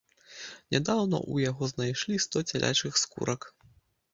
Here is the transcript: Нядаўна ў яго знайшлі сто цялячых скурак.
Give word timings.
Нядаўна 0.75 1.17
ў 1.19 1.35
яго 1.51 1.63
знайшлі 1.73 2.15
сто 2.25 2.37
цялячых 2.49 2.93
скурак. 3.03 3.41